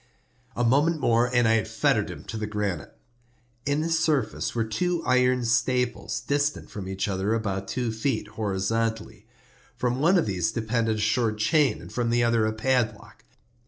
A 0.55 0.63
moment 0.63 0.99
more 0.99 1.31
and 1.31 1.47
I 1.47 1.53
had 1.57 1.67
fettered 1.67 2.09
him 2.09 2.23
to 2.23 2.35
the 2.37 2.47
granite. 2.47 2.97
In 3.67 3.83
its 3.83 3.99
surface 3.99 4.55
were 4.55 4.63
two 4.63 5.03
iron 5.05 5.45
staples, 5.45 6.21
distant 6.21 6.71
from 6.71 6.87
each 6.87 7.07
other 7.07 7.35
about 7.35 7.67
two 7.67 7.91
feet, 7.91 8.29
horizontally. 8.29 9.27
From 9.77 9.99
one 9.99 10.17
of 10.17 10.25
these 10.25 10.51
depended 10.51 10.95
a 10.95 10.99
short 10.99 11.37
chain, 11.37 11.87
from 11.89 12.09
the 12.09 12.23
other 12.23 12.47
a 12.47 12.51
padlock. 12.51 13.23